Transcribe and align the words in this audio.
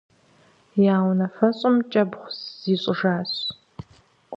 Я 0.93 0.97
унафэщӏым 1.09 1.75
кӀэбгъу 1.91 2.35
зищӀыжащ. 2.61 3.31